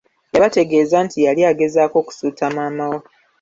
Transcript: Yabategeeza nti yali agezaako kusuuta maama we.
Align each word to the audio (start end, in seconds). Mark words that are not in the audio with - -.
Yabategeeza 0.33 0.97
nti 1.05 1.17
yali 1.27 1.41
agezaako 1.51 1.97
kusuuta 2.07 2.45
maama 2.55 2.85
we. 2.91 2.97